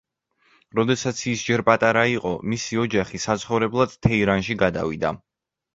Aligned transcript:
როდესაც 0.79 1.21
ის 1.33 1.43
ჯერ 1.51 1.63
პატარა 1.67 2.07
იყო, 2.15 2.33
მისი 2.55 2.81
ოჯახი 2.87 3.25
საცხოვრებლად 3.29 3.97
თეირანში 4.09 4.63
გადავიდა. 4.65 5.19